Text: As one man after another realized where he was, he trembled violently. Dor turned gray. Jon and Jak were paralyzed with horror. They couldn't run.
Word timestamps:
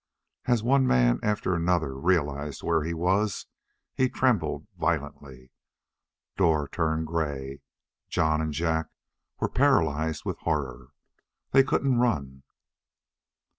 As 0.45 0.63
one 0.63 0.87
man 0.87 1.19
after 1.21 1.53
another 1.53 1.95
realized 1.95 2.63
where 2.63 2.83
he 2.83 2.91
was, 2.91 3.45
he 3.93 4.09
trembled 4.09 4.65
violently. 4.75 5.51
Dor 6.37 6.67
turned 6.67 7.05
gray. 7.05 7.61
Jon 8.09 8.41
and 8.41 8.51
Jak 8.51 8.87
were 9.39 9.47
paralyzed 9.47 10.25
with 10.25 10.39
horror. 10.39 10.87
They 11.51 11.61
couldn't 11.63 11.99
run. 11.99 12.41